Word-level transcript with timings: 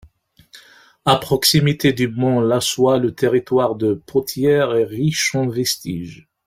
À 1.05 1.17
proximité 1.17 1.93
du 1.93 2.07
Mont 2.07 2.39
Lassois 2.41 2.97
le 2.97 3.13
territoire 3.13 3.75
de 3.75 3.93
Pothières 3.93 4.73
est 4.73 4.83
riche 4.85 5.35
en 5.35 5.47
vestiges. 5.47 6.27